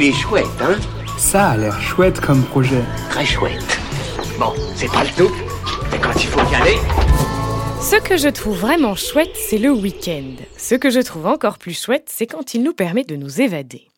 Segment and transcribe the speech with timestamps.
[0.00, 0.76] Il est chouette, hein
[1.18, 2.84] Ça a l'air chouette comme projet.
[3.10, 3.80] Très chouette.
[4.38, 5.34] Bon, c'est pas le tout,
[5.90, 6.76] mais quand il faut y aller...
[7.80, 10.36] Ce que je trouve vraiment chouette, c'est le week-end.
[10.56, 13.88] Ce que je trouve encore plus chouette, c'est quand il nous permet de nous évader.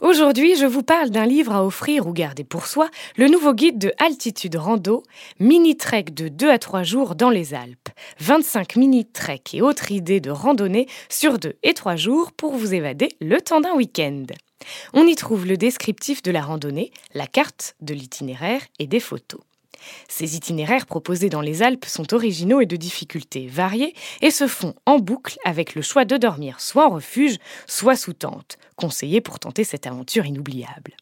[0.00, 3.78] Aujourd'hui, je vous parle d'un livre à offrir ou garder pour soi, le nouveau guide
[3.78, 5.04] de Altitude Rando,
[5.38, 7.90] mini-trek de 2 à 3 jours dans les Alpes.
[8.18, 13.10] 25 mini-trek et autres idées de randonnée sur 2 et 3 jours pour vous évader
[13.20, 14.24] le temps d'un week-end.
[14.92, 19.40] On y trouve le descriptif de la randonnée, la carte de l'itinéraire et des photos.
[20.08, 24.74] Ces itinéraires proposés dans les Alpes sont originaux et de difficultés variées et se font
[24.86, 29.38] en boucle avec le choix de dormir soit en refuge, soit sous tente, conseillé pour
[29.38, 30.96] tenter cette aventure inoubliable.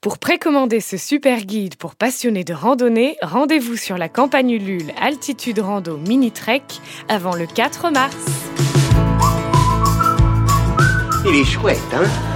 [0.00, 5.58] Pour précommander ce super guide pour passionnés de randonnée, rendez-vous sur la campagne Ulule Altitude
[5.58, 6.62] Rando Mini Trek
[7.08, 8.16] avant le 4 mars.
[11.26, 12.35] Il est chouette, hein?